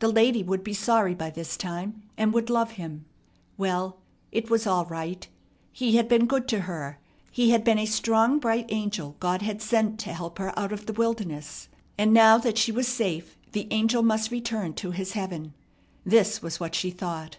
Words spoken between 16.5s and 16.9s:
what she